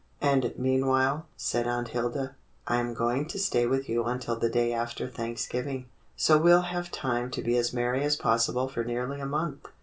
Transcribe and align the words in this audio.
"And 0.23 0.51
meanwhile," 0.57 1.27
said 1.37 1.67
Aunt 1.67 1.89
Hilda, 1.89 2.35
"I 2.65 2.77
am 2.77 2.95
going 2.95 3.27
to 3.27 3.37
stay 3.37 3.67
with 3.67 3.87
you 3.87 4.05
until 4.05 4.35
the 4.35 4.49
day 4.49 4.73
after 4.73 5.07
Thanksgiving, 5.07 5.85
so 6.15 6.39
we 6.39 6.49
'11 6.51 6.69
have 6.71 6.89
time 6.91 7.29
to 7.29 7.43
be 7.43 7.55
as 7.55 7.71
merry 7.71 8.01
as 8.03 8.15
possible 8.15 8.67
for 8.67 8.83
nearly 8.83 9.19
a 9.19 9.27
month. 9.27 9.67